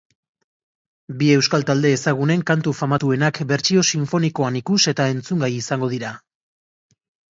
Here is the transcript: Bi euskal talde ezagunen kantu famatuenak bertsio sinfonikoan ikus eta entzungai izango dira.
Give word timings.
Bi 1.19 1.27
euskal 1.33 1.65
talde 1.71 1.91
ezagunen 1.99 2.43
kantu 2.53 2.75
famatuenak 2.79 3.41
bertsio 3.55 3.87
sinfonikoan 3.95 4.61
ikus 4.65 4.83
eta 4.97 5.11
entzungai 5.17 5.55
izango 5.63 5.97
dira. 5.97 6.21